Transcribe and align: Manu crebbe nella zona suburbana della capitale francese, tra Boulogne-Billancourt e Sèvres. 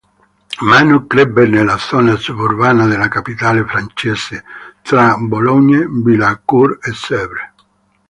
Manu 0.63 1.05
crebbe 1.05 1.45
nella 1.45 1.77
zona 1.77 2.15
suburbana 2.15 2.87
della 2.87 3.07
capitale 3.07 3.63
francese, 3.65 4.43
tra 4.81 5.15
Boulogne-Billancourt 5.15 6.87
e 6.87 6.91
Sèvres. 6.93 7.51